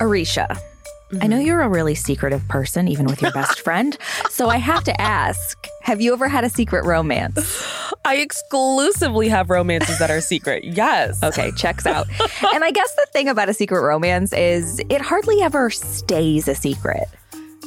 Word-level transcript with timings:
Aricia, 0.00 0.60
I 1.20 1.26
know 1.26 1.36
mm-hmm. 1.36 1.46
you're 1.46 1.60
a 1.60 1.68
really 1.68 1.96
secretive 1.96 2.46
person, 2.46 2.86
even 2.86 3.06
with 3.06 3.20
your 3.20 3.32
best 3.32 3.60
friend. 3.64 3.98
So 4.28 4.48
I 4.48 4.58
have 4.58 4.84
to 4.84 5.00
ask 5.00 5.66
Have 5.82 6.00
you 6.00 6.12
ever 6.12 6.28
had 6.28 6.44
a 6.44 6.48
secret 6.48 6.84
romance? 6.84 7.64
I 8.04 8.16
exclusively 8.16 9.28
have 9.28 9.50
romances 9.50 9.98
that 9.98 10.10
are 10.10 10.20
secret. 10.20 10.64
Yes. 10.64 11.20
Okay, 11.30 11.52
checks 11.52 11.86
out. 11.86 12.08
and 12.52 12.64
I 12.64 12.72
guess 12.72 12.92
the 12.96 13.06
thing 13.12 13.28
about 13.28 13.48
a 13.48 13.54
secret 13.54 13.82
romance 13.82 14.32
is 14.32 14.80
it 14.88 15.00
hardly 15.00 15.40
ever 15.42 15.70
stays 15.70 16.48
a 16.48 16.54
secret. 16.56 17.06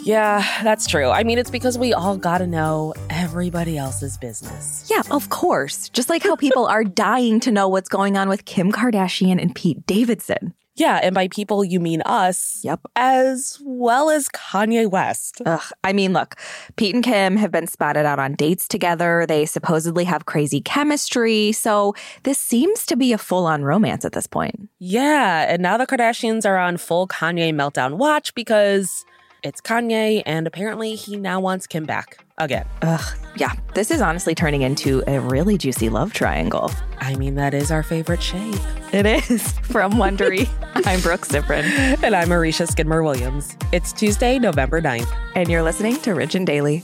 Yeah, 0.02 0.45
that's 0.63 0.86
true. 0.86 1.08
I 1.09 1.23
mean, 1.23 1.38
it's 1.38 1.50
because 1.50 1.77
we 1.77 1.94
all 1.94 2.18
got 2.18 2.40
to 2.40 2.48
know 2.48 2.94
everybody 3.09 3.77
else's 3.77 4.18
business. 4.18 4.90
Yeah, 4.90 5.04
of 5.12 5.30
course. 5.30 5.88
Just 5.90 6.09
like 6.09 6.23
how 6.23 6.36
people 6.36 6.66
are 6.66 6.84
dying 6.84 7.40
to 7.41 7.52
know 7.52 7.70
what's 7.70 7.88
going 7.88 8.18
on 8.18 8.27
with 8.27 8.44
Kim 8.44 8.72
Kardashian 8.72 9.41
and 9.41 9.55
Pete 9.55 9.86
Davidson. 9.86 10.54
Yeah, 10.76 11.00
and 11.04 11.13
by 11.13 11.27
people, 11.27 11.63
you 11.63 11.80
mean 11.80 12.02
us. 12.02 12.59
Yep. 12.63 12.82
As 12.95 13.59
well 13.63 14.09
as 14.09 14.27
Kanye 14.30 14.90
West. 14.90 15.41
Ugh. 15.46 15.62
I 15.84 15.94
mean, 15.94 16.13
look, 16.13 16.36
Pete 16.77 16.96
and 16.96 17.04
Kim 17.04 17.36
have 17.38 17.52
been 17.52 17.68
spotted 17.68 18.05
out 18.05 18.20
on 18.20 18.34
dates 18.34 18.68
together. 18.68 19.26
They 19.27 19.46
supposedly 19.46 20.04
have 20.05 20.26
crazy 20.26 20.62
chemistry. 20.62 21.52
So 21.52 21.94
this 22.23 22.40
seems 22.40 22.86
to 22.88 22.96
be 22.96 23.13
a 23.13 23.18
full 23.20 23.46
on 23.46 23.63
romance 23.63 24.04
at 24.04 24.13
this 24.13 24.26
point. 24.26 24.70
Yeah, 24.80 25.46
and 25.48 25.62
now 25.62 25.77
the 25.77 25.86
Kardashians 25.86 26.46
are 26.46 26.58
on 26.58 26.77
full 26.77 27.08
Kanye 27.08 27.54
meltdown 27.54 27.98
watch 27.98 28.34
because 28.34 29.05
it's 29.44 29.62
Kanye, 29.62 30.24
and 30.26 30.48
apparently 30.48 30.96
he 30.96 31.18
now 31.18 31.40
wants 31.40 31.68
Kim 31.68 31.86
back 31.86 32.24
again. 32.38 32.66
Ugh. 32.82 33.18
Yeah, 33.36 33.54
this 33.74 33.92
is 33.92 34.02
honestly 34.02 34.34
turning 34.34 34.62
into 34.62 35.04
a 35.08 35.20
really 35.20 35.58
juicy 35.58 35.90
love 35.90 36.14
triangle. 36.14 36.72
I 37.00 37.16
mean, 37.16 37.36
that 37.36 37.54
is 37.54 37.72
our 37.72 37.84
favorite 37.84 38.22
shape. 38.22 38.56
It 38.94 39.06
is. 39.06 39.52
From 39.64 39.94
Wondery, 39.94 40.48
I'm 40.85 41.02
Brooke 41.02 41.26
Siffrinn. 41.26 41.66
And 42.04 42.16
I'm 42.16 42.30
Marisha 42.30 42.68
Skidmore 42.68 43.04
Williams. 43.04 43.58
It's 43.72 43.91
Tuesday, 43.91 44.40
November 44.40 44.82
9th. 44.82 45.13
And 45.35 45.50
you're 45.50 45.63
listening 45.63 45.98
to 45.98 46.13
Rich 46.13 46.35
and 46.35 46.48
Daily. 46.48 46.84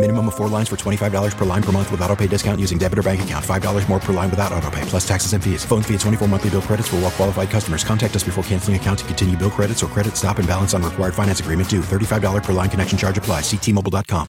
Minimum 0.00 0.28
of 0.28 0.34
four 0.34 0.48
lines 0.48 0.66
for 0.70 0.76
$25 0.76 1.36
per 1.36 1.44
line 1.44 1.62
per 1.62 1.72
month 1.72 1.90
with 1.90 2.00
auto 2.00 2.16
pay 2.16 2.26
discount 2.26 2.58
using 2.58 2.78
debit 2.78 2.98
or 2.98 3.02
bank 3.02 3.22
account. 3.22 3.44
$5 3.44 3.88
more 3.90 4.00
per 4.00 4.14
line 4.14 4.30
without 4.30 4.50
auto 4.50 4.70
pay, 4.70 4.80
plus 4.86 5.06
taxes 5.06 5.34
and 5.34 5.44
fees. 5.44 5.62
Phone 5.62 5.82
fee 5.82 5.92
at 5.92 6.00
24 6.00 6.26
monthly 6.26 6.48
bill 6.48 6.62
credits 6.62 6.88
for 6.88 6.96
all 6.96 7.02
well 7.02 7.10
qualified 7.10 7.50
customers. 7.50 7.84
Contact 7.84 8.16
us 8.16 8.24
before 8.24 8.42
canceling 8.44 8.76
account 8.76 9.00
to 9.00 9.04
continue 9.04 9.36
bill 9.36 9.50
credits 9.50 9.82
or 9.82 9.88
credit 9.88 10.16
stop 10.16 10.38
and 10.38 10.48
balance 10.48 10.72
on 10.72 10.82
required 10.82 11.14
finance 11.14 11.40
agreement 11.40 11.68
due. 11.68 11.82
$35 11.82 12.42
per 12.42 12.54
line 12.54 12.70
connection 12.70 12.96
charge 12.96 13.18
apply. 13.18 13.42
Ctmobile.com. 13.42 14.26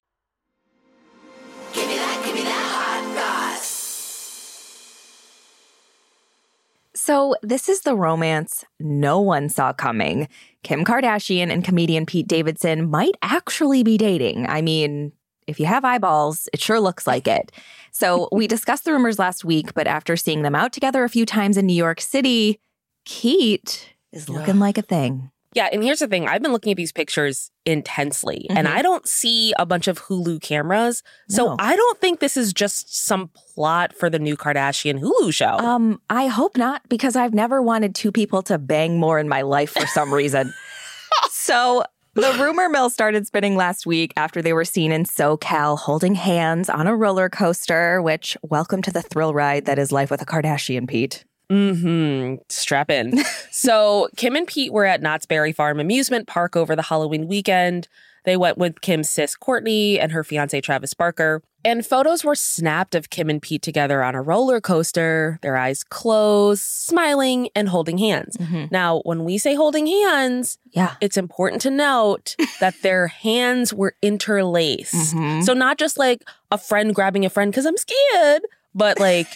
So, 6.94 7.34
this 7.42 7.70
is 7.70 7.80
the 7.80 7.96
romance 7.96 8.66
no 8.78 9.20
one 9.20 9.48
saw 9.48 9.72
coming. 9.72 10.28
Kim 10.62 10.84
Kardashian 10.84 11.50
and 11.50 11.64
comedian 11.64 12.04
Pete 12.04 12.28
Davidson 12.28 12.90
might 12.90 13.14
actually 13.22 13.82
be 13.82 13.96
dating. 13.96 14.46
I 14.46 14.60
mean, 14.60 15.12
if 15.46 15.58
you 15.60 15.66
have 15.66 15.84
eyeballs, 15.84 16.48
it 16.52 16.60
sure 16.60 16.80
looks 16.80 17.06
like 17.06 17.26
it. 17.26 17.52
So, 17.90 18.28
we 18.32 18.46
discussed 18.46 18.84
the 18.84 18.92
rumors 18.92 19.18
last 19.18 19.44
week, 19.44 19.74
but 19.74 19.86
after 19.86 20.16
seeing 20.16 20.42
them 20.42 20.54
out 20.54 20.72
together 20.72 21.04
a 21.04 21.08
few 21.08 21.26
times 21.26 21.56
in 21.56 21.66
New 21.66 21.74
York 21.74 22.00
City, 22.00 22.58
Pete 23.06 23.94
is 24.12 24.28
looking 24.28 24.58
like 24.58 24.78
a 24.78 24.82
thing. 24.82 25.30
Yeah, 25.54 25.68
and 25.70 25.82
here's 25.84 25.98
the 25.98 26.06
thing 26.08 26.26
I've 26.26 26.40
been 26.40 26.52
looking 26.52 26.70
at 26.70 26.78
these 26.78 26.92
pictures 26.92 27.50
intensely, 27.66 28.46
and 28.48 28.66
Mhm. 28.66 28.72
I 28.74 28.80
don't 28.80 29.06
see 29.06 29.52
a 29.58 29.66
bunch 29.66 29.86
of 29.86 30.00
Hulu 30.06 30.40
cameras. 30.40 31.02
So 31.28 31.44
No. 31.48 31.56
I 31.58 31.76
don't 31.76 32.00
think 32.00 32.20
this 32.20 32.38
is 32.38 32.54
just 32.54 32.96
some 32.96 33.28
plot 33.54 33.92
for 33.94 34.08
the 34.08 34.18
new 34.18 34.34
Kardashian 34.34 34.98
Hulu 35.00 35.34
show. 35.34 35.58
Um, 35.58 36.00
I 36.08 36.28
hope 36.28 36.56
not, 36.56 36.80
because 36.88 37.16
I've 37.16 37.34
never 37.34 37.60
wanted 37.60 37.94
two 37.94 38.10
people 38.10 38.40
to 38.44 38.56
bang 38.56 38.98
more 38.98 39.18
in 39.18 39.28
my 39.28 39.42
life 39.42 39.72
for 39.72 39.86
some 39.86 40.12
reason. 40.14 40.54
so 41.30 41.84
the 42.14 42.36
rumor 42.38 42.68
mill 42.68 42.90
started 42.90 43.26
spinning 43.26 43.56
last 43.56 43.86
week 43.86 44.12
after 44.16 44.42
they 44.42 44.52
were 44.52 44.64
seen 44.64 44.92
in 44.92 45.04
SoCal 45.04 45.78
holding 45.78 46.14
hands 46.14 46.68
on 46.68 46.86
a 46.86 46.94
roller 46.94 47.28
coaster, 47.28 48.02
which 48.02 48.36
welcome 48.42 48.82
to 48.82 48.90
the 48.90 49.02
thrill 49.02 49.32
ride 49.32 49.64
that 49.64 49.78
is 49.78 49.90
life 49.90 50.10
with 50.10 50.20
a 50.20 50.26
Kardashian, 50.26 50.86
Pete. 50.86 51.24
Mm-hmm. 51.50 52.42
Strap 52.48 52.90
in. 52.90 53.24
so 53.50 54.08
Kim 54.16 54.36
and 54.36 54.46
Pete 54.46 54.72
were 54.72 54.84
at 54.84 55.00
Knott's 55.00 55.26
Berry 55.26 55.52
Farm 55.52 55.80
amusement 55.80 56.26
park 56.26 56.54
over 56.56 56.76
the 56.76 56.82
Halloween 56.82 57.28
weekend. 57.28 57.88
They 58.24 58.36
went 58.36 58.58
with 58.58 58.80
Kim's 58.82 59.10
sis 59.10 59.36
Kourtney 59.36 59.98
and 59.98 60.12
her 60.12 60.22
fiance 60.22 60.60
Travis 60.60 60.94
Barker. 60.94 61.42
And 61.64 61.86
photos 61.86 62.24
were 62.24 62.34
snapped 62.34 62.94
of 62.94 63.08
Kim 63.10 63.30
and 63.30 63.40
Pete 63.40 63.62
together 63.62 64.02
on 64.02 64.14
a 64.14 64.22
roller 64.22 64.60
coaster, 64.60 65.38
their 65.42 65.56
eyes 65.56 65.84
closed, 65.84 66.62
smiling 66.62 67.48
and 67.54 67.68
holding 67.68 67.98
hands. 67.98 68.36
Now, 68.70 69.00
when 69.04 69.24
we 69.24 69.38
say 69.38 69.54
holding 69.54 69.86
hands, 69.86 70.58
Yeah. 70.72 70.94
it's 71.00 71.16
important 71.16 71.62
to 71.62 71.70
note 71.70 72.34
that 72.60 72.74
their 72.82 73.06
hands 73.08 73.72
were 73.72 73.94
interlaced. 74.02 75.14
Mhm. 75.14 75.44
So 75.44 75.52
not 75.54 75.78
just 75.78 75.98
like 75.98 76.24
a 76.50 76.58
friend 76.58 76.94
grabbing 76.94 77.24
a 77.24 77.30
friend 77.30 77.52
because 77.52 77.66
I'm 77.66 77.76
scared, 77.76 78.42
but 78.74 78.98
like 78.98 79.28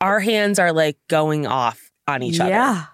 our 0.00 0.20
hands 0.20 0.58
are 0.58 0.72
like 0.72 0.96
going 1.08 1.46
off 1.46 1.90
on 2.06 2.22
each 2.22 2.40
other. 2.40 2.50
Yeah. 2.50 2.84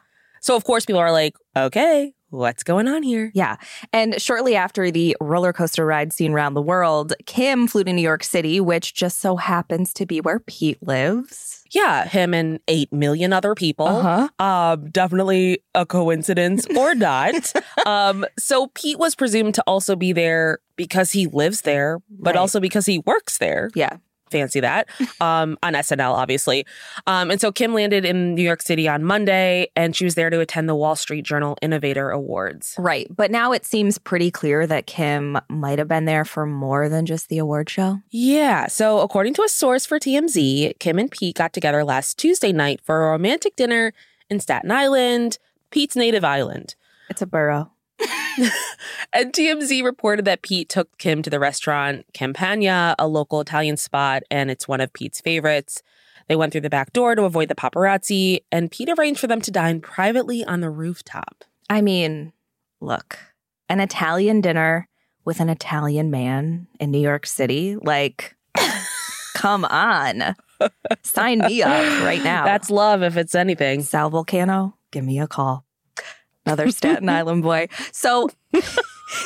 So 0.40 0.56
of 0.56 0.64
course 0.64 0.86
people 0.86 1.00
are 1.00 1.12
like, 1.12 1.34
okay, 1.56 2.14
what's 2.30 2.62
going 2.62 2.88
on 2.88 3.02
here? 3.02 3.30
Yeah. 3.34 3.56
And 3.92 4.20
shortly 4.20 4.54
after 4.54 4.90
the 4.90 5.16
roller 5.20 5.52
coaster 5.52 5.84
ride 5.86 6.12
seen 6.12 6.32
around 6.32 6.54
the 6.54 6.62
world, 6.62 7.12
Kim 7.26 7.66
flew 7.66 7.84
to 7.84 7.92
New 7.92 8.02
York 8.02 8.22
City, 8.24 8.60
which 8.60 8.94
just 8.94 9.18
so 9.20 9.36
happens 9.36 9.92
to 9.94 10.06
be 10.06 10.20
where 10.20 10.40
Pete 10.40 10.82
lives. 10.82 11.64
Yeah, 11.70 12.06
him 12.06 12.32
and 12.34 12.60
8 12.68 12.92
million 12.92 13.32
other 13.32 13.54
people. 13.54 13.86
Uh-huh. 13.86 14.28
Um, 14.44 14.90
definitely 14.90 15.58
a 15.74 15.84
coincidence 15.84 16.66
or 16.76 16.94
not. 16.94 17.52
um, 17.86 18.24
so 18.38 18.68
Pete 18.74 18.98
was 18.98 19.14
presumed 19.14 19.54
to 19.56 19.62
also 19.66 19.94
be 19.96 20.12
there 20.12 20.58
because 20.76 21.12
he 21.12 21.26
lives 21.26 21.62
there, 21.62 21.98
but 22.08 22.34
Right. 22.34 22.40
also 22.40 22.60
because 22.60 22.86
he 22.86 22.98
works 23.00 23.38
there. 23.38 23.70
Yeah. 23.74 23.98
Fancy 24.30 24.60
that. 24.60 24.88
Um, 25.20 25.58
on 25.62 25.74
SNL, 25.74 26.12
obviously. 26.12 26.64
Um, 27.06 27.30
and 27.30 27.40
so 27.40 27.50
Kim 27.50 27.74
landed 27.74 28.04
in 28.04 28.34
New 28.34 28.42
York 28.42 28.62
City 28.62 28.88
on 28.88 29.02
Monday, 29.04 29.68
and 29.74 29.94
she 29.96 30.04
was 30.04 30.14
there 30.14 30.30
to 30.30 30.40
attend 30.40 30.68
the 30.68 30.74
Wall 30.74 30.96
Street 30.96 31.24
Journal 31.24 31.56
Innovator 31.60 32.10
Awards. 32.10 32.74
Right. 32.78 33.06
But 33.14 33.30
now 33.30 33.52
it 33.52 33.64
seems 33.64 33.98
pretty 33.98 34.30
clear 34.30 34.66
that 34.66 34.86
Kim 34.86 35.38
might 35.48 35.78
have 35.78 35.88
been 35.88 36.04
there 36.04 36.24
for 36.24 36.46
more 36.46 36.88
than 36.88 37.06
just 37.06 37.28
the 37.28 37.38
award 37.38 37.68
show. 37.68 38.00
Yeah. 38.10 38.66
So, 38.68 39.00
according 39.00 39.34
to 39.34 39.42
a 39.42 39.48
source 39.48 39.86
for 39.86 39.98
TMZ, 39.98 40.78
Kim 40.78 40.98
and 40.98 41.10
Pete 41.10 41.36
got 41.36 41.52
together 41.52 41.84
last 41.84 42.18
Tuesday 42.18 42.52
night 42.52 42.80
for 42.84 43.04
a 43.04 43.10
romantic 43.10 43.56
dinner 43.56 43.92
in 44.30 44.40
Staten 44.40 44.70
Island, 44.70 45.38
Pete's 45.70 45.96
native 45.96 46.24
island. 46.24 46.74
It's 47.08 47.22
a 47.22 47.26
borough. 47.26 47.70
And 49.12 49.32
TMZ 49.32 49.82
reported 49.82 50.26
that 50.26 50.42
Pete 50.42 50.68
took 50.68 50.96
Kim 50.98 51.22
to 51.22 51.30
the 51.30 51.40
restaurant 51.40 52.04
Campania, 52.12 52.94
a 52.98 53.08
local 53.08 53.40
Italian 53.40 53.76
spot, 53.76 54.22
and 54.30 54.50
it's 54.50 54.68
one 54.68 54.80
of 54.80 54.92
Pete's 54.92 55.20
favorites. 55.20 55.82
They 56.28 56.36
went 56.36 56.52
through 56.52 56.60
the 56.60 56.70
back 56.70 56.92
door 56.92 57.14
to 57.14 57.24
avoid 57.24 57.48
the 57.48 57.54
paparazzi, 57.54 58.40
and 58.52 58.70
Pete 58.70 58.90
arranged 58.90 59.18
for 59.18 59.26
them 59.26 59.40
to 59.40 59.50
dine 59.50 59.80
privately 59.80 60.44
on 60.44 60.60
the 60.60 60.68
rooftop. 60.68 61.44
I 61.70 61.80
mean, 61.80 62.32
look, 62.80 63.18
an 63.68 63.80
Italian 63.80 64.42
dinner 64.42 64.88
with 65.24 65.40
an 65.40 65.48
Italian 65.48 66.10
man 66.10 66.66
in 66.78 66.90
New 66.90 67.00
York 67.00 67.26
City. 67.26 67.76
Like, 67.76 68.36
come 69.34 69.64
on. 69.64 70.36
Sign 71.02 71.38
me 71.38 71.62
up 71.62 72.02
right 72.02 72.22
now. 72.22 72.44
That's 72.44 72.70
love, 72.70 73.02
if 73.02 73.16
it's 73.16 73.34
anything. 73.34 73.82
Sal 73.82 74.10
Vulcano, 74.10 74.74
give 74.90 75.04
me 75.04 75.18
a 75.18 75.26
call. 75.26 75.64
Another 76.48 76.70
Staten 76.70 77.08
Island 77.20 77.42
boy. 77.42 77.68
So 77.92 78.30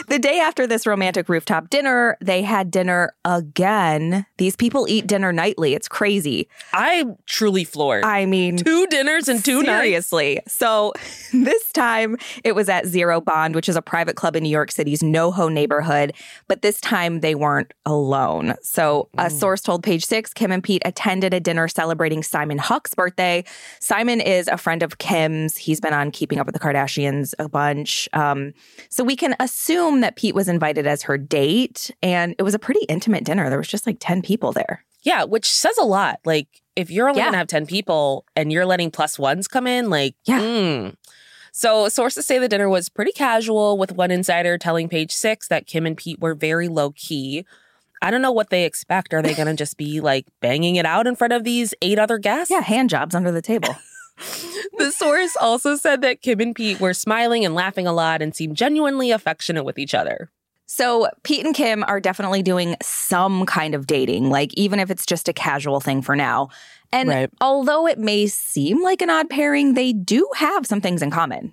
the 0.08 0.18
day 0.18 0.38
after 0.38 0.66
this 0.66 0.86
romantic 0.86 1.28
rooftop 1.28 1.70
dinner, 1.70 2.16
they 2.20 2.42
had 2.42 2.70
dinner 2.70 3.14
again. 3.24 4.26
These 4.38 4.56
people 4.56 4.86
eat 4.88 5.06
dinner 5.06 5.32
nightly. 5.32 5.74
It's 5.74 5.88
crazy. 5.88 6.48
I'm 6.72 7.16
truly 7.26 7.64
floored. 7.64 8.04
I 8.04 8.26
mean, 8.26 8.56
two 8.56 8.86
dinners 8.88 9.28
and 9.28 9.44
two 9.44 9.62
nights. 9.62 9.82
Seriously. 9.82 10.40
So 10.46 10.92
this 11.32 11.72
time 11.72 12.16
it 12.44 12.54
was 12.54 12.68
at 12.68 12.86
Zero 12.86 13.20
Bond, 13.20 13.54
which 13.54 13.68
is 13.68 13.76
a 13.76 13.82
private 13.82 14.16
club 14.16 14.36
in 14.36 14.42
New 14.42 14.48
York 14.48 14.70
City's 14.70 15.00
NoHo 15.00 15.52
neighborhood. 15.52 16.12
But 16.48 16.62
this 16.62 16.80
time 16.80 17.20
they 17.20 17.34
weren't 17.34 17.72
alone. 17.86 18.54
So 18.62 19.08
a 19.18 19.30
source 19.30 19.60
told 19.60 19.82
Page 19.82 20.04
Six, 20.04 20.32
Kim 20.32 20.52
and 20.52 20.62
Pete 20.62 20.82
attended 20.84 21.34
a 21.34 21.40
dinner 21.40 21.68
celebrating 21.68 22.22
Simon 22.22 22.58
Huck's 22.58 22.94
birthday. 22.94 23.44
Simon 23.80 24.20
is 24.20 24.48
a 24.48 24.56
friend 24.56 24.82
of 24.82 24.98
Kim's. 24.98 25.56
He's 25.56 25.80
been 25.80 25.92
on 25.92 26.10
Keeping 26.10 26.38
Up 26.38 26.46
with 26.46 26.54
the 26.54 26.60
Kardashians 26.60 27.34
a 27.38 27.48
bunch. 27.48 28.08
Um, 28.12 28.52
so 28.88 29.04
we 29.04 29.16
can 29.16 29.34
assume 29.72 30.00
that 30.02 30.16
Pete 30.16 30.34
was 30.34 30.48
invited 30.48 30.86
as 30.86 31.02
her 31.02 31.16
date. 31.18 31.90
And 32.02 32.34
it 32.38 32.42
was 32.42 32.54
a 32.54 32.58
pretty 32.58 32.84
intimate 32.88 33.24
dinner. 33.24 33.48
There 33.48 33.58
was 33.58 33.68
just 33.68 33.86
like 33.86 33.96
10 34.00 34.22
people 34.22 34.52
there. 34.52 34.84
Yeah, 35.02 35.24
which 35.24 35.46
says 35.50 35.76
a 35.78 35.84
lot. 35.84 36.20
Like, 36.24 36.48
if 36.76 36.90
you're 36.90 37.08
only 37.08 37.18
Yeah. 37.18 37.24
going 37.24 37.32
to 37.32 37.38
have 37.38 37.48
10 37.48 37.66
people 37.66 38.24
and 38.36 38.52
you're 38.52 38.66
letting 38.66 38.90
plus 38.90 39.18
ones 39.18 39.48
come 39.48 39.66
in, 39.66 39.90
like, 39.90 40.14
Yeah. 40.24 40.40
mm. 40.40 40.94
So, 41.54 41.88
sources 41.90 42.24
say 42.26 42.38
the 42.38 42.48
dinner 42.48 42.68
was 42.68 42.88
pretty 42.88 43.12
casual, 43.12 43.76
with 43.76 43.92
one 43.92 44.10
insider 44.10 44.56
telling 44.56 44.88
Page 44.88 45.12
Six 45.12 45.48
that 45.48 45.66
Kim 45.66 45.84
and 45.84 45.96
Pete 45.96 46.18
were 46.18 46.34
very 46.34 46.66
low 46.68 46.92
key. 46.92 47.44
I 48.00 48.10
don't 48.10 48.22
know 48.22 48.32
what 48.32 48.48
they 48.50 48.64
expect. 48.64 49.12
Are 49.12 49.20
they 49.20 49.34
going 49.34 49.48
to 49.48 49.54
just 49.54 49.76
be 49.76 50.00
like 50.00 50.26
banging 50.40 50.76
it 50.76 50.86
out 50.86 51.06
in 51.06 51.14
front 51.14 51.34
of 51.34 51.44
these 51.44 51.74
eight 51.82 51.98
other 51.98 52.16
guests? 52.18 52.50
Yeah, 52.50 52.62
hand 52.62 52.88
jobs 52.90 53.14
under 53.14 53.30
the 53.30 53.42
table. 53.42 53.76
The 54.78 54.90
source 54.90 55.36
also 55.40 55.76
said 55.76 56.00
that 56.02 56.22
Kim 56.22 56.40
and 56.40 56.54
Pete 56.54 56.80
were 56.80 56.94
smiling 56.94 57.44
and 57.44 57.54
laughing 57.54 57.86
a 57.86 57.92
lot 57.92 58.22
and 58.22 58.34
seemed 58.34 58.56
genuinely 58.56 59.10
affectionate 59.10 59.64
with 59.64 59.78
each 59.78 59.94
other. 59.94 60.30
So, 60.66 61.08
Pete 61.22 61.44
and 61.44 61.54
Kim 61.54 61.84
are 61.84 62.00
definitely 62.00 62.42
doing 62.42 62.76
some 62.82 63.44
kind 63.44 63.74
of 63.74 63.86
dating, 63.86 64.30
like 64.30 64.54
even 64.54 64.78
if 64.80 64.90
it's 64.90 65.04
just 65.04 65.28
a 65.28 65.32
casual 65.32 65.80
thing 65.80 66.00
for 66.02 66.16
now. 66.16 66.48
And 66.92 67.08
Right. 67.08 67.30
although 67.40 67.86
it 67.86 67.98
may 67.98 68.26
seem 68.26 68.82
like 68.82 69.02
an 69.02 69.10
odd 69.10 69.28
pairing, 69.28 69.74
they 69.74 69.92
do 69.92 70.28
have 70.36 70.66
some 70.66 70.80
things 70.80 71.02
in 71.02 71.10
common. 71.10 71.52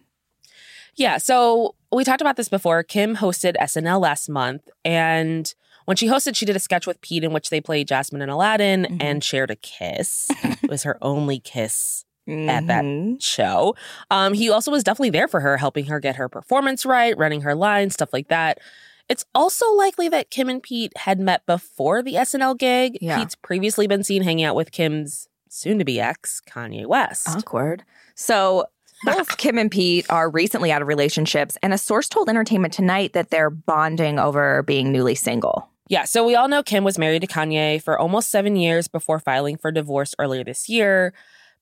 Yeah, 0.96 1.18
so 1.18 1.76
we 1.92 2.04
talked 2.04 2.22
about 2.22 2.36
this 2.38 2.50
before. 2.50 2.84
Kim 2.84 3.18
hosted 3.18 3.56
SNL 3.60 4.00
last 4.02 4.30
month, 4.30 4.68
and 4.86 5.54
when 5.86 5.98
she 5.98 6.08
hosted, 6.08 6.36
she 6.36 6.46
did 6.46 6.56
a 6.56 6.60
sketch 6.60 6.86
with 6.88 7.02
Pete 7.02 7.24
in 7.24 7.32
which 7.34 7.50
they 7.50 7.62
played 7.62 7.88
Jasmine 7.88 8.22
and 8.22 8.32
Aladdin 8.32 8.86
Mhm. 8.90 9.04
and 9.04 9.24
shared 9.24 9.50
a 9.52 9.56
kiss. 9.56 10.28
it 10.44 10.70
was 10.70 10.84
her 10.84 10.98
only 11.02 11.40
kiss 11.40 12.06
at 12.30 12.68
that 12.68 12.84
Mhm. 12.84 13.22
show. 13.22 13.76
Um, 14.12 14.34
he 14.34 14.50
also 14.50 14.72
was 14.72 14.84
definitely 14.84 15.10
there 15.12 15.28
for 15.28 15.40
her, 15.40 15.58
helping 15.58 15.86
her 15.86 16.00
get 16.00 16.16
her 16.18 16.30
performance 16.30 16.86
right, 16.86 17.18
running 17.18 17.42
her 17.42 17.56
lines, 17.56 17.94
stuff 17.94 18.14
like 18.14 18.28
that. 18.30 18.60
It's 19.08 19.26
also 19.34 19.66
likely 19.74 20.08
that 20.10 20.30
Kim 20.30 20.50
and 20.50 20.62
Pete 20.62 20.96
had 20.96 21.20
met 21.20 21.46
before 21.46 22.04
the 22.04 22.16
SNL 22.16 22.54
gig. 22.56 22.98
Yeah. 23.02 23.18
Pete's 23.18 23.36
previously 23.36 23.88
been 23.88 24.04
seen 24.04 24.22
hanging 24.22 24.46
out 24.46 24.56
with 24.56 24.72
Kim's 24.72 25.28
soon 25.50 25.80
to 25.80 25.86
be 25.86 26.00
ex, 26.00 26.42
Kanye 26.48 26.86
West. 26.86 27.28
Awkward. 27.28 27.84
So, 28.16 28.66
both 29.04 29.38
Kim 29.38 29.58
and 29.58 29.72
Pete 29.72 30.06
are 30.12 30.30
recently 30.30 30.72
out 30.72 30.82
of 30.84 30.88
relationships, 30.88 31.58
and 31.64 31.74
a 31.74 31.78
source 31.80 32.08
told 32.08 32.30
Entertainment 32.30 32.72
Tonight 32.74 33.14
that 33.14 33.32
they're 33.32 33.50
bonding 33.50 34.20
over 34.20 34.62
being 34.62 34.92
newly 34.92 35.16
single. 35.16 35.70
Yeah, 35.88 36.04
so 36.06 36.24
we 36.24 36.36
all 36.36 36.48
know 36.48 36.62
Kim 36.62 36.84
was 36.84 37.00
married 37.00 37.22
to 37.22 37.28
Kanye 37.28 37.82
for 37.82 37.98
almost 37.98 38.30
seven 38.30 38.56
years 38.56 38.88
before 38.88 39.18
filing 39.18 39.58
for 39.58 39.72
divorce 39.72 40.14
earlier 40.20 40.44
this 40.44 40.70
year. 40.70 41.14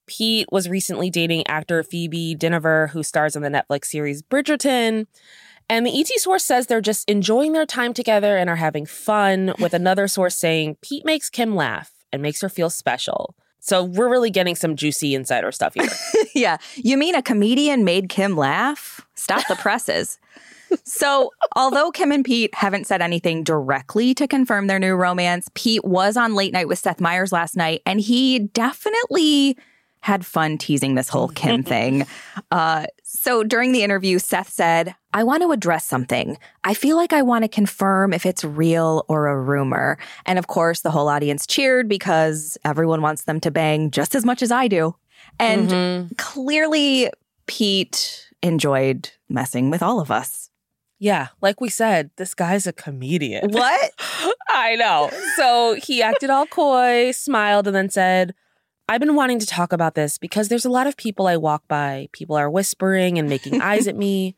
Pete 0.07 0.47
was 0.51 0.69
recently 0.69 1.09
dating 1.09 1.45
actor 1.47 1.83
Phoebe 1.83 2.35
Dynevor, 2.35 2.89
who 2.89 3.03
stars 3.03 3.35
in 3.35 3.43
the 3.43 3.49
Netflix 3.49 3.85
series 3.85 4.21
Bridgerton. 4.21 5.05
And 5.69 5.85
the 5.85 5.99
ET 5.99 6.07
source 6.07 6.45
says 6.45 6.67
they're 6.67 6.81
just 6.81 7.09
enjoying 7.09 7.51
their 7.51 7.65
time 7.65 7.93
together 7.93 8.37
and 8.37 8.49
are 8.49 8.55
having 8.55 8.85
fun, 8.85 9.53
with 9.59 9.73
another 9.73 10.07
source 10.07 10.35
saying 10.35 10.77
Pete 10.81 11.05
makes 11.05 11.29
Kim 11.29 11.55
laugh 11.55 11.91
and 12.11 12.21
makes 12.21 12.41
her 12.41 12.49
feel 12.49 12.69
special. 12.69 13.35
So 13.59 13.83
we're 13.83 14.09
really 14.09 14.29
getting 14.29 14.55
some 14.55 14.77
juicy 14.77 15.13
insider 15.13 15.51
stuff 15.51 15.73
here. 15.73 15.89
yeah. 16.35 16.57
You 16.75 16.97
mean 16.97 17.15
a 17.15 17.21
comedian 17.21 17.83
made 17.83 18.07
Kim 18.07 18.37
laugh? 18.37 19.05
Stop 19.15 19.45
the 19.49 19.55
presses. 19.55 20.19
so, 20.85 21.31
although 21.55 21.91
Kim 21.91 22.13
and 22.13 22.23
Pete 22.23 22.53
haven't 22.55 22.87
said 22.87 23.01
anything 23.01 23.43
directly 23.43 24.13
to 24.13 24.27
confirm 24.27 24.67
their 24.67 24.79
new 24.79 24.95
romance, 24.95 25.49
Pete 25.53 25.83
was 25.83 26.15
on 26.15 26.33
Late 26.33 26.53
Night 26.53 26.69
with 26.69 26.79
Seth 26.79 27.01
Meyers 27.01 27.31
last 27.33 27.57
night, 27.57 27.81
and 27.85 27.99
he 27.99 28.39
definitely 28.39 29.57
had 30.01 30.25
fun 30.25 30.57
teasing 30.57 30.95
this 30.95 31.09
whole 31.09 31.27
Kim 31.29 31.63
thing. 31.73 32.05
Uh, 32.51 32.85
so, 33.03 33.43
during 33.43 33.71
the 33.71 33.83
interview, 33.83 34.19
Seth 34.19 34.49
said, 34.49 34.95
I 35.13 35.23
want 35.23 35.41
to 35.43 35.51
address 35.51 35.85
something. 35.85 36.37
I 36.63 36.73
feel 36.73 36.95
like 36.97 37.13
I 37.13 37.21
want 37.23 37.43
to 37.43 37.47
confirm 37.49 38.13
if 38.13 38.25
it's 38.25 38.43
real 38.43 39.05
or 39.07 39.27
a 39.27 39.39
rumor. 39.41 39.97
And 40.25 40.37
of 40.37 40.47
course, 40.47 40.81
the 40.81 40.91
whole 40.91 41.07
audience 41.09 41.47
cheered 41.47 41.89
because 41.89 42.57
everyone 42.63 43.01
wants 43.01 43.23
them 43.23 43.39
to 43.41 43.51
bang 43.51 43.89
just 43.91 44.13
as 44.15 44.23
much 44.25 44.41
as 44.41 44.51
I 44.51 44.67
do. 44.67 44.95
And 45.39 45.69
Mhm. 45.69 46.17
clearly 46.17 47.09
Pete 47.47 48.27
enjoyed 48.43 49.09
messing 49.29 49.69
with 49.71 49.81
all 49.81 49.99
of 49.99 50.11
us. 50.11 50.49
Yeah, 50.99 51.27
like 51.41 51.61
we 51.61 51.69
said, 51.69 52.09
this 52.17 52.33
guy's 52.33 52.65
a 52.67 52.73
comedian. 52.73 53.51
What? 53.51 53.91
I 54.49 54.75
know. 54.75 55.11
So 55.35 55.75
he 55.81 56.01
acted 56.01 56.29
all 56.29 56.45
coy, 56.47 57.11
smiled, 57.11 57.67
and 57.67 57.75
then 57.75 57.89
said, 57.89 58.33
I've 58.89 59.01
been 59.01 59.15
wanting 59.15 59.39
to 59.39 59.45
talk 59.45 59.73
about 59.73 59.95
this 59.95 60.17
because 60.17 60.47
there's 60.47 60.65
a 60.65 60.69
lot 60.69 60.87
of 60.87 60.95
people 60.95 61.27
I 61.27 61.35
walk 61.37 61.63
by. 61.67 62.07
People 62.13 62.35
are 62.37 62.49
whispering 62.49 63.17
and 63.19 63.27
making 63.27 63.61
eyes 63.61 63.87
at 63.87 63.95
me, 64.05 64.35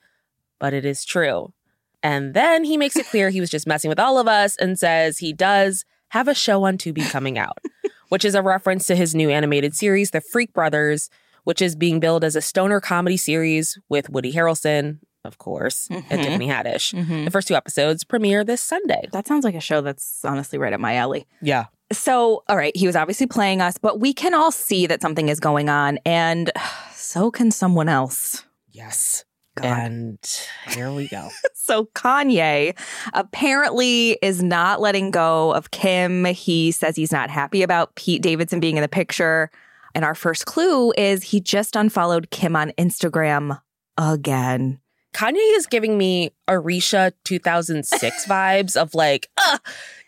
but 0.60 0.74
it 0.74 0.86
is 0.86 1.06
true. 1.06 1.54
And 2.02 2.34
then 2.34 2.64
he 2.64 2.78
makes 2.78 2.96
it 2.96 3.06
clear 3.08 3.30
he 3.30 3.42
was 3.42 3.50
just 3.50 3.68
messing 3.68 3.90
with 3.90 4.00
all 4.00 4.18
of 4.18 4.28
us 4.28 4.56
and 4.56 4.80
says 4.80 5.18
he 5.20 5.34
does 5.34 5.86
have 6.10 6.28
a 6.28 6.34
show 6.34 6.64
on 6.64 6.78
Tubi 6.78 7.08
coming 7.12 7.38
out, 7.38 7.60
which 8.10 8.26
is 8.26 8.34
a 8.34 8.42
reference 8.42 8.88
to 8.88 8.96
his 8.96 9.14
new 9.14 9.30
animated 9.30 9.76
series, 9.76 10.12
The 10.12 10.22
Freak 10.22 10.54
Brothers, 10.54 11.10
which 11.44 11.62
is 11.62 11.76
being 11.76 12.00
billed 12.00 12.24
as 12.24 12.36
a 12.36 12.42
stoner 12.42 12.80
comedy 12.80 13.18
series 13.18 13.78
with 13.90 14.10
Woody 14.10 14.34
Harrelson, 14.34 15.00
of 15.26 15.38
course, 15.38 15.88
and 15.92 16.04
Mhm. 16.06 16.24
Tiffany 16.24 16.48
Haddish. 16.48 16.94
Mhm. 16.94 17.26
The 17.26 17.32
first 17.32 17.48
two 17.48 17.56
episodes 17.56 18.04
premiere 18.04 18.44
this 18.44 18.62
Sunday. 18.62 19.08
That 19.12 19.28
sounds 19.28 19.44
like 19.46 19.56
a 19.56 19.60
show 19.60 19.82
that's 19.82 20.24
honestly 20.26 20.58
right 20.58 20.74
up 20.74 20.80
my 20.80 20.96
alley. 20.96 21.28
Yeah. 21.42 21.66
So, 21.92 22.44
all 22.48 22.58
right, 22.58 22.76
he 22.76 22.86
was 22.86 22.96
obviously 22.96 23.28
playing 23.28 23.62
us, 23.62 23.78
but 23.78 24.00
we 24.00 24.14
can 24.14 24.34
all 24.34 24.52
see 24.52 24.86
that 24.88 25.02
something 25.02 25.30
is 25.30 25.40
going 25.40 25.70
on, 25.70 26.00
and 26.06 26.52
so 26.94 27.32
can 27.32 27.52
someone 27.52 27.90
else. 27.90 28.44
Yes. 28.72 29.26
God. 29.56 29.66
And 29.66 30.42
here 30.70 30.92
we 30.92 31.08
go. 31.08 31.30
So 31.54 31.86
Kanye 31.94 32.76
apparently 33.14 34.18
is 34.24 34.42
not 34.42 34.82
letting 34.82 35.12
go 35.12 35.54
of 35.54 35.70
Kim. 35.70 36.26
He 36.26 36.72
says 36.72 36.96
he's 36.96 37.12
not 37.12 37.30
happy 37.30 37.62
about 37.62 37.94
Pete 37.94 38.24
Davidson 38.24 38.60
being 38.60 38.76
in 38.76 38.82
the 38.82 38.88
picture. 38.88 39.52
And 39.94 40.04
our 40.04 40.16
first 40.16 40.48
clue 40.48 40.92
is 40.98 41.22
he 41.22 41.40
just 41.40 41.76
unfollowed 41.76 42.32
Kim 42.32 42.56
on 42.56 42.72
Instagram 42.80 43.62
again. 44.00 44.80
Kanye 45.14 45.58
is 45.58 45.66
giving 45.66 45.98
me 45.98 46.32
Aricia 46.48 47.12
2006 47.24 48.26
vibes 48.28 48.76
of 48.76 48.94
like, 48.94 49.30
ah, 49.40 49.60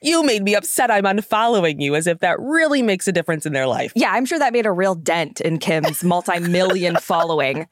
you 0.01 0.24
made 0.24 0.43
me 0.43 0.55
upset. 0.55 0.91
I'm 0.91 1.03
unfollowing 1.03 1.81
you, 1.81 1.96
as 1.96 2.08
if 2.08 2.20
that 2.20 2.39
really 2.39 2.81
makes 2.81 3.08
a 3.08 3.12
difference 3.12 3.46
in 3.46 3.53
their 3.53 3.67
life. 3.67 3.91
Yeah, 3.96 4.12
I'm 4.12 4.25
sure 4.25 4.39
that 4.39 4.53
made 4.53 4.65
a 4.65 4.72
real 4.72 4.96
dent 4.96 5.41
in 5.41 5.58
Kim's 5.58 6.03
multi-million 6.03 6.98
following. 6.98 7.67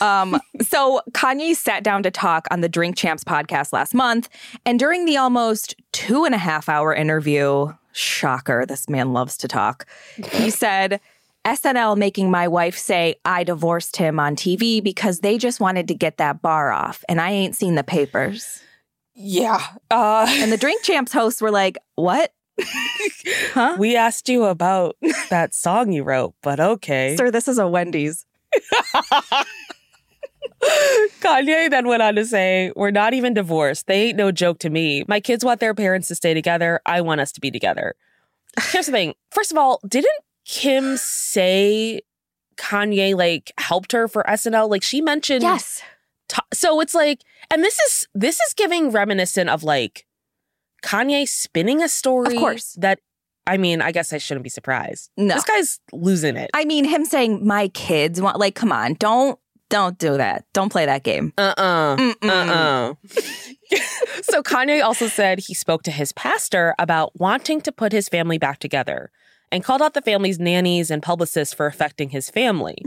Um, 0.00 0.40
so 0.60 1.00
Kanye 1.12 1.54
sat 1.54 1.82
down 1.82 2.02
to 2.02 2.10
talk 2.10 2.46
on 2.50 2.60
the 2.60 2.68
Drink 2.68 2.96
Champs 2.96 3.24
podcast 3.24 3.72
last 3.72 3.94
month, 3.94 4.28
and 4.64 4.78
during 4.78 5.04
the 5.04 5.16
almost 5.16 5.74
two 5.92 6.24
and 6.24 6.34
a 6.34 6.38
half 6.38 6.68
hour 6.68 6.94
interview, 6.94 7.72
shocker, 7.92 8.64
this 8.66 8.88
man 8.88 9.12
loves 9.12 9.36
to 9.38 9.48
talk. 9.48 9.86
He 10.32 10.50
said. 10.50 11.00
SNL 11.44 11.96
making 11.96 12.30
my 12.30 12.46
wife 12.48 12.78
say 12.78 13.16
I 13.24 13.44
divorced 13.44 13.96
him 13.96 14.20
on 14.20 14.36
TV 14.36 14.82
because 14.82 15.20
they 15.20 15.38
just 15.38 15.60
wanted 15.60 15.88
to 15.88 15.94
get 15.94 16.18
that 16.18 16.40
bar 16.42 16.70
off, 16.70 17.04
and 17.08 17.20
I 17.20 17.30
ain't 17.32 17.56
seen 17.56 17.74
the 17.74 17.84
papers. 17.84 18.62
Yeah. 19.14 19.60
Uh, 19.90 20.26
And 20.28 20.50
the 20.50 20.56
Drink 20.56 20.82
Champs 20.82 21.12
hosts 21.12 21.42
were 21.42 21.50
like, 21.50 21.78
What? 21.96 22.32
huh? 23.54 23.76
we 23.78 23.96
asked 23.96 24.28
you 24.28 24.44
about 24.44 24.96
that 25.30 25.54
song 25.54 25.92
you 25.92 26.02
wrote, 26.02 26.34
but 26.42 26.60
okay. 26.60 27.16
Sir, 27.16 27.30
this 27.30 27.48
is 27.48 27.58
a 27.58 27.66
Wendy's. 27.68 28.24
Kanye 31.20 31.70
then 31.70 31.88
went 31.88 32.02
on 32.02 32.14
to 32.14 32.24
say, 32.24 32.72
We're 32.76 32.90
not 32.90 33.14
even 33.14 33.34
divorced. 33.34 33.86
They 33.86 34.08
ain't 34.08 34.16
no 34.16 34.30
joke 34.32 34.58
to 34.60 34.70
me. 34.70 35.04
My 35.08 35.20
kids 35.20 35.44
want 35.44 35.60
their 35.60 35.74
parents 35.74 36.08
to 36.08 36.14
stay 36.14 36.34
together. 36.34 36.80
I 36.86 37.00
want 37.00 37.20
us 37.20 37.32
to 37.32 37.40
be 37.40 37.50
together. 37.50 37.94
Here's 38.70 38.86
the 38.86 38.92
thing. 38.92 39.14
First 39.30 39.50
of 39.50 39.58
all, 39.58 39.80
didn't 39.88 40.10
Kim 40.44 40.96
say 40.96 42.00
Kanye 42.56 43.16
like 43.16 43.52
helped 43.58 43.92
her 43.92 44.08
for 44.08 44.22
SNL? 44.24 44.68
Like 44.70 44.82
she 44.82 45.00
mentioned 45.00 45.42
Yes. 45.42 45.82
to- 46.28 46.42
so 46.52 46.80
it's 46.80 46.94
like 46.94 47.20
and 47.50 47.62
this 47.62 47.78
is 47.80 48.08
this 48.14 48.40
is 48.40 48.54
giving 48.54 48.90
reminiscent 48.90 49.48
of 49.50 49.62
like 49.62 50.06
Kanye 50.82 51.28
spinning 51.28 51.82
a 51.82 51.88
story 51.88 52.34
Of 52.34 52.40
course. 52.40 52.74
that 52.80 52.98
I 53.46 53.56
mean, 53.56 53.82
I 53.82 53.90
guess 53.90 54.12
I 54.12 54.18
shouldn't 54.18 54.44
be 54.44 54.50
surprised. 54.50 55.10
No. 55.16 55.34
This 55.34 55.44
guy's 55.44 55.80
losing 55.92 56.36
it. 56.36 56.50
I 56.54 56.64
mean, 56.64 56.84
him 56.84 57.04
saying 57.04 57.44
my 57.44 57.66
kids 57.68 58.20
want 58.20 58.38
like, 58.38 58.54
come 58.54 58.70
on, 58.72 58.94
don't 58.94 59.38
don't 59.68 59.96
do 59.98 60.16
that. 60.18 60.44
Don't 60.52 60.70
play 60.70 60.84
that 60.86 61.02
game. 61.02 61.32
Uh-uh. 61.38 61.96
Mm-mm. 61.96 62.14
Uh-uh. 62.22 62.94
so 64.22 64.42
Kanye 64.42 64.82
also 64.84 65.08
said 65.08 65.38
he 65.40 65.54
spoke 65.54 65.82
to 65.84 65.90
his 65.90 66.12
pastor 66.12 66.74
about 66.78 67.18
wanting 67.18 67.60
to 67.62 67.72
put 67.72 67.90
his 67.92 68.08
family 68.08 68.38
back 68.38 68.58
together 68.58 69.10
and 69.52 69.62
called 69.62 69.82
out 69.82 69.94
the 69.94 70.02
family's 70.02 70.40
nannies 70.40 70.90
and 70.90 71.02
publicists 71.02 71.54
for 71.54 71.66
affecting 71.66 72.10
his 72.10 72.28
family. 72.28 72.78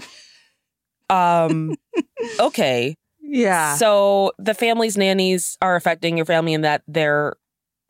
Um 1.09 1.75
okay. 2.39 2.95
Yeah. 3.21 3.75
So 3.75 4.33
the 4.37 4.53
family's 4.53 4.97
nannies 4.97 5.57
are 5.61 5.77
affecting 5.77 6.17
your 6.17 6.25
family 6.25 6.53
in 6.53 6.61
that 6.61 6.83
they're 6.87 7.35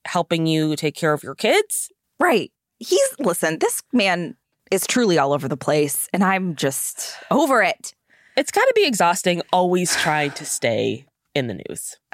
helping 0.06 0.46
you 0.46 0.76
take 0.76 0.96
care 0.96 1.14
of 1.14 1.24
your 1.24 1.36
kids? 1.36 1.90
right. 2.20 2.52
He's 2.80 3.16
listen, 3.20 3.60
this 3.60 3.82
man 3.94 4.36
is 4.72 4.86
truly 4.86 5.18
all 5.18 5.34
over 5.34 5.48
the 5.48 5.58
place, 5.58 6.10
and 6.14 6.24
I'm 6.24 6.56
just 6.56 7.16
over 7.32 7.62
it. 7.62 7.94
It's 8.36 8.52
got 8.52 8.66
to 8.66 8.74
be 8.76 8.86
exhausting 8.86 9.42
always 9.54 9.96
trying 9.96 10.32
to 10.32 10.46
stay 10.46 11.06
in 11.34 11.48
the 11.48 11.62
news. 11.70 11.98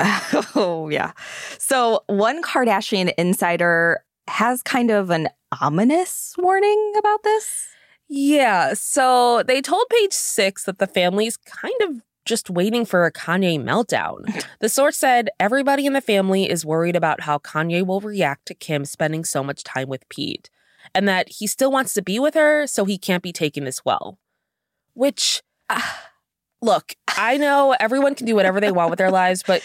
oh, 0.55 0.89
yeah. 0.91 1.13
So, 1.57 2.03
one 2.07 2.43
Kardashian 2.43 3.11
insider 3.17 4.03
has 4.27 4.61
kind 4.61 4.91
of 4.91 5.09
an 5.09 5.29
ominous 5.59 6.35
warning 6.37 6.93
about 6.97 7.23
this. 7.23 7.67
Yeah. 8.07 8.73
So 8.73 9.43
they 9.43 9.61
told 9.61 9.89
page 9.89 10.13
six 10.13 10.63
that 10.65 10.79
the 10.79 10.87
family's 10.87 11.37
kind 11.37 11.81
of 11.83 12.01
just 12.25 12.49
waiting 12.49 12.85
for 12.85 13.05
a 13.05 13.11
Kanye 13.11 13.61
meltdown. 13.61 14.45
The 14.59 14.69
source 14.69 14.97
said 14.97 15.29
everybody 15.39 15.87
in 15.87 15.93
the 15.93 16.01
family 16.01 16.47
is 16.47 16.63
worried 16.63 16.95
about 16.95 17.21
how 17.21 17.39
Kanye 17.39 17.83
will 17.83 17.99
react 17.99 18.45
to 18.45 18.53
Kim 18.53 18.85
spending 18.85 19.25
so 19.25 19.43
much 19.43 19.63
time 19.63 19.89
with 19.89 20.07
Pete 20.07 20.51
and 20.93 21.07
that 21.07 21.29
he 21.29 21.47
still 21.47 21.71
wants 21.71 21.93
to 21.95 22.01
be 22.03 22.19
with 22.19 22.35
her, 22.35 22.67
so 22.67 22.85
he 22.85 22.99
can't 22.99 23.23
be 23.23 23.31
taking 23.31 23.63
this 23.63 23.83
well. 23.83 24.19
Which, 24.93 25.41
ah, 25.69 26.09
look, 26.61 26.93
I 27.07 27.37
know 27.37 27.75
everyone 27.79 28.13
can 28.13 28.27
do 28.27 28.35
whatever 28.35 28.59
they 28.59 28.71
want 28.71 28.91
with 28.91 28.99
their 28.99 29.11
lives, 29.11 29.43
but 29.45 29.63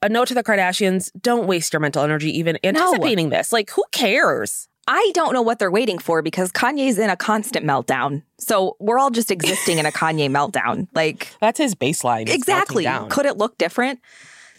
a 0.00 0.08
note 0.08 0.28
to 0.28 0.34
the 0.34 0.44
Kardashians 0.44 1.10
don't 1.20 1.46
waste 1.46 1.72
your 1.72 1.80
mental 1.80 2.02
energy 2.02 2.36
even 2.38 2.58
anticipating 2.64 3.30
this. 3.30 3.52
Like, 3.52 3.70
who 3.70 3.84
cares? 3.92 4.67
I 4.88 5.10
don't 5.14 5.34
know 5.34 5.42
what 5.42 5.58
they're 5.58 5.70
waiting 5.70 5.98
for 5.98 6.22
because 6.22 6.50
Kanye's 6.50 6.98
in 6.98 7.10
a 7.10 7.16
constant 7.16 7.64
meltdown. 7.66 8.22
So, 8.38 8.76
we're 8.80 8.98
all 8.98 9.10
just 9.10 9.30
existing 9.30 9.78
in 9.78 9.84
a 9.86 9.92
Kanye 9.92 10.28
meltdown. 10.38 10.88
Like, 10.94 11.28
That's 11.40 11.58
his 11.58 11.74
baseline. 11.74 12.28
Exactly. 12.28 12.86
Could 13.10 13.26
it 13.26 13.36
look 13.36 13.58
different? 13.58 14.00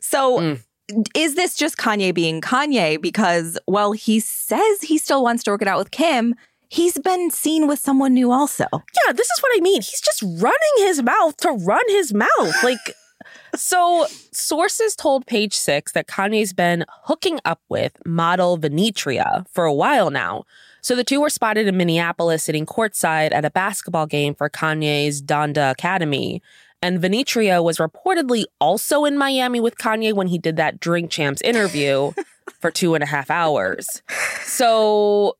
So, 0.01 0.39
Mm. 0.39 0.59
is 1.15 1.36
this 1.36 1.55
just 1.55 1.77
Kanye 1.77 2.13
being 2.13 2.41
Kanye? 2.41 3.01
Because, 3.01 3.57
well, 3.67 3.91
he 3.91 4.19
says 4.19 4.81
he 4.81 4.98
still 4.98 5.24
wants 5.24 5.43
to 5.43 5.51
work 5.51 5.62
it 5.63 5.67
out 5.67 5.77
with 5.79 5.91
Kim. 5.91 6.36
He's 6.69 6.98
been 7.00 7.31
seen 7.31 7.65
with 7.67 7.79
someone 7.79 8.13
new 8.13 8.31
also. 8.31 8.65
Yeah, 8.71 9.12
this 9.13 9.27
is 9.27 9.39
what 9.41 9.51
I 9.57 9.62
mean. 9.62 9.81
He's 9.81 10.01
just 10.01 10.21
running 10.24 10.75
his 10.77 11.01
mouth 11.01 11.36
to 11.38 11.51
run 11.51 11.81
his 11.88 12.13
mouth. 12.13 12.63
Like, 12.63 12.93
so 13.56 14.06
sources 14.32 14.96
told 14.96 15.25
Page 15.25 15.53
Six 15.53 15.91
that 15.94 16.08
Kanye's 16.08 16.53
been 16.53 16.86
hooking 17.03 17.39
up 17.46 17.62
with 17.70 17.98
model 18.06 18.58
Vinetria 18.58 19.46
for 19.50 19.65
a 19.65 19.74
while 19.74 20.10
now. 20.10 20.44
So 20.82 20.96
the 20.96 21.03
two 21.03 21.22
were 21.22 21.29
spotted 21.29 21.68
in 21.68 21.77
Minneapolis 21.77 22.44
sitting 22.44 22.65
courtside 22.65 23.34
at 23.34 23.46
a 23.46 23.50
basketball 23.50 24.06
game 24.06 24.34
for 24.34 24.50
Kanye's 24.50 25.22
Donda 25.22 25.72
Academy. 25.72 26.41
And 26.82 27.01
Vinetria 27.01 27.63
was 27.63 27.77
reportedly 27.77 28.46
also 28.62 29.03
in 29.03 29.18
Miami 29.18 29.60
with 29.60 29.77
Kanye 29.77 30.13
when 30.13 30.27
he 30.27 30.38
did 30.38 30.56
that 30.56 30.79
Drink 30.79 31.12
Champs 31.12 31.41
interview 31.41 32.12
for 32.60 32.72
two 32.72 32.96
and 32.96 33.03
a 33.03 33.08
half 33.08 33.29
hours. 33.29 34.01
So 34.44 35.36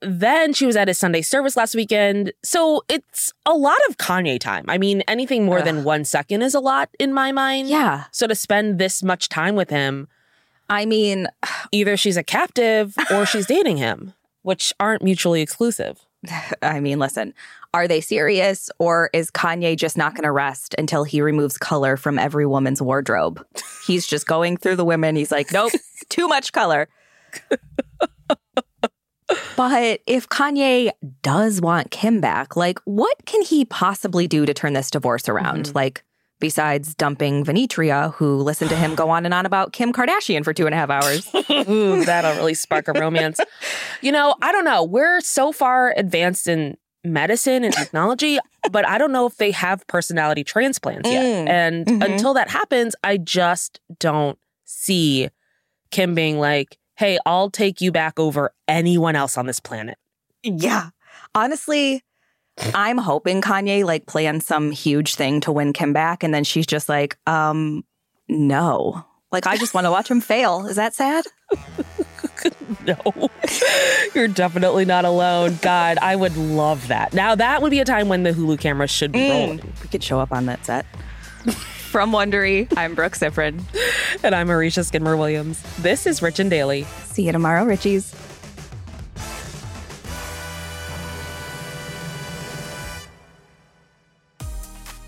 then 0.00 0.52
she 0.52 0.66
was 0.66 0.76
at 0.76 0.88
his 0.88 0.98
Sunday 0.98 1.22
service 1.22 1.56
last 1.56 1.74
weekend. 1.74 2.32
So 2.42 2.82
it's 2.88 3.32
a 3.46 3.54
lot 3.54 3.78
of 3.88 3.96
Kanye 3.96 4.38
time. 4.38 4.64
I 4.68 4.78
mean, 4.78 5.02
anything 5.08 5.44
more 5.44 5.62
than 5.62 5.84
one 5.84 6.04
second 6.04 6.42
is 6.42 6.54
a 6.54 6.60
lot 6.60 6.90
in 6.98 7.14
my 7.14 7.32
mind. 7.32 7.68
Yeah. 7.68 8.04
So 8.12 8.26
to 8.26 8.34
spend 8.34 8.78
this 8.78 9.02
much 9.02 9.28
time 9.28 9.54
with 9.54 9.70
him, 9.70 10.08
I 10.68 10.86
mean, 10.86 11.28
either 11.72 11.96
she's 11.96 12.16
a 12.16 12.22
captive 12.22 12.94
or 13.10 13.26
she's 13.26 13.46
dating 13.56 13.78
him, 13.78 14.12
which 14.42 14.72
aren't 14.78 15.02
mutually 15.02 15.40
exclusive. 15.40 16.00
I 16.62 16.80
mean, 16.80 16.98
listen, 16.98 17.34
are 17.72 17.86
they 17.86 18.00
serious 18.00 18.70
or 18.78 19.10
is 19.12 19.30
Kanye 19.30 19.76
just 19.76 19.96
not 19.96 20.14
going 20.14 20.24
to 20.24 20.32
rest 20.32 20.74
until 20.78 21.04
he 21.04 21.20
removes 21.20 21.58
color 21.58 21.96
from 21.96 22.18
every 22.18 22.46
woman's 22.46 22.82
wardrobe? 22.82 23.44
He's 23.86 24.06
just 24.06 24.26
going 24.26 24.56
through 24.56 24.76
the 24.76 24.84
women. 24.84 25.14
He's 25.16 25.30
like, 25.30 25.52
nope, 25.52 25.72
too 26.08 26.26
much 26.26 26.52
color. 26.52 26.88
but 29.56 30.00
if 30.06 30.28
Kanye 30.28 30.90
does 31.22 31.60
want 31.60 31.90
Kim 31.90 32.20
back, 32.20 32.56
like, 32.56 32.78
what 32.84 33.16
can 33.26 33.42
he 33.42 33.64
possibly 33.64 34.26
do 34.26 34.46
to 34.46 34.54
turn 34.54 34.72
this 34.74 34.90
divorce 34.90 35.28
around? 35.28 35.74
Like, 35.74 36.02
besides 36.38 36.94
dumping 36.94 37.44
Vinetria, 37.44 38.12
who 38.14 38.36
listened 38.36 38.68
to 38.70 38.76
him 38.76 38.94
go 38.94 39.08
on 39.08 39.24
and 39.24 39.32
on 39.32 39.46
about 39.46 39.72
Kim 39.72 39.92
Kardashian 39.92 40.44
for 40.44 40.52
two 40.52 40.66
and 40.66 40.74
a 40.74 40.78
half 40.78 40.90
hours. 40.90 41.26
Ooh, 41.68 42.04
that'll 42.04 42.34
really 42.36 42.52
spark 42.54 42.88
a 42.88 42.92
romance. 42.92 43.40
You 44.02 44.12
know, 44.12 44.34
I 44.42 44.52
don't 44.52 44.64
know. 44.64 44.84
We're 44.84 45.20
so 45.22 45.50
far 45.50 45.94
advanced 45.96 46.46
in 46.46 46.76
medicine 47.04 47.64
and 47.64 47.72
technology, 47.72 48.38
but 48.70 48.86
I 48.86 48.98
don't 48.98 49.12
know 49.12 49.26
if 49.26 49.36
they 49.36 49.50
have 49.52 49.86
personality 49.86 50.44
transplants 50.44 51.08
yet. 51.08 51.24
Mm. 51.24 51.48
And 51.48 51.86
Mhm. 51.86 52.04
until 52.04 52.34
that 52.34 52.50
happens, 52.50 52.94
I 53.04 53.16
just 53.16 53.80
don't 53.98 54.38
see 54.64 55.30
Kim 55.90 56.14
being 56.14 56.38
like, 56.38 56.76
hey, 56.96 57.18
I'll 57.26 57.50
take 57.50 57.80
you 57.80 57.92
back 57.92 58.18
over 58.18 58.52
anyone 58.68 59.16
else 59.16 59.36
on 59.38 59.46
this 59.46 59.60
planet. 59.60 59.98
Yeah. 60.42 60.90
Honestly, 61.34 62.02
I'm 62.74 62.98
hoping 62.98 63.42
Kanye 63.42 63.84
like 63.84 64.06
plans 64.06 64.46
some 64.46 64.70
huge 64.70 65.14
thing 65.14 65.40
to 65.42 65.52
win 65.52 65.72
Kim 65.72 65.92
back 65.92 66.22
and 66.22 66.32
then 66.32 66.44
she's 66.44 66.66
just 66.66 66.88
like, 66.88 67.18
um, 67.26 67.84
no. 68.28 69.04
Like 69.30 69.46
I 69.46 69.56
just 69.56 69.74
want 69.74 69.84
to 69.84 69.90
watch 69.90 70.10
him 70.10 70.20
fail. 70.20 70.66
Is 70.66 70.76
that 70.76 70.94
sad? 70.94 71.24
No, 72.86 73.30
you're 74.14 74.28
definitely 74.28 74.84
not 74.84 75.04
alone. 75.04 75.58
God, 75.62 75.98
I 75.98 76.14
would 76.14 76.36
love 76.36 76.86
that. 76.88 77.12
Now, 77.12 77.34
that 77.34 77.60
would 77.60 77.70
be 77.70 77.80
a 77.80 77.84
time 77.84 78.08
when 78.08 78.22
the 78.22 78.30
Hulu 78.32 78.60
cameras 78.60 78.90
should 78.90 79.10
be 79.10 79.28
rolling. 79.28 79.74
We 79.82 79.88
could 79.88 80.04
show 80.04 80.20
up 80.20 80.30
on 80.30 80.46
that 80.46 80.64
set. 80.64 80.86
From 81.96 82.12
Wondery, 82.12 82.70
I'm 82.76 82.94
Brooke 82.94 83.14
Siffrinn. 83.14 83.62
And 84.22 84.34
I'm 84.34 84.48
Marisha 84.48 84.84
Skidmore 84.84 85.16
Williams. 85.16 85.62
This 85.78 86.06
is 86.06 86.20
Rich 86.20 86.40
and 86.40 86.50
Daily. 86.50 86.82
See 87.04 87.22
you 87.22 87.32
tomorrow, 87.32 87.64
Richies. 87.64 88.12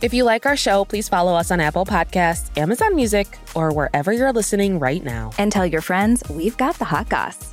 If 0.01 0.15
you 0.15 0.25
like 0.25 0.47
our 0.47 0.57
show, 0.57 0.87
please 0.87 1.11
follow 1.11 1.35
us 1.35 1.51
on 1.51 1.61
Apple 1.61 1.85
Podcasts, 1.85 2.57
Amazon 2.57 2.97
Music, 2.97 3.39
or 3.55 3.71
wherever 3.71 4.11
you're 4.11 4.33
listening 4.33 4.79
right 4.79 5.05
now. 5.05 5.33
And 5.37 5.53
tell 5.53 5.67
your 5.67 5.83
friends 5.83 6.23
we've 6.31 6.57
got 6.57 6.79
the 6.79 6.87
hot 6.87 7.11
goss. 7.11 7.53